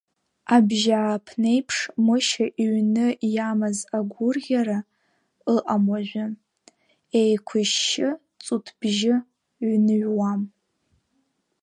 Абжьааԥнеиԥш 0.55 1.77
Мышьа 2.05 2.45
иҩны 2.63 3.07
иамаз 3.33 3.77
агәырӷьара 3.97 4.79
ыҟам 5.53 5.83
уажәы, 5.91 6.25
еиқәышьшьы, 7.19 8.09
ҵутбжьы 8.43 9.15
ҩныҩуам. 9.67 10.41